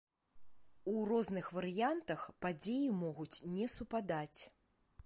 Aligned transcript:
У 0.93 1.03
розных 1.09 1.51
варыянтах 1.57 2.25
падзеі 2.47 2.87
могуць 3.05 3.33
не 3.55 3.71
супадаць. 3.77 4.41